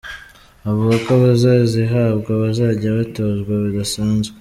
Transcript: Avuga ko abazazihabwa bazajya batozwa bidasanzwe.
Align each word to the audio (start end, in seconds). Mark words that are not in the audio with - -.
Avuga 0.69 0.93
ko 1.03 1.09
abazazihabwa 1.17 2.31
bazajya 2.43 2.87
batozwa 2.97 3.53
bidasanzwe. 3.65 4.29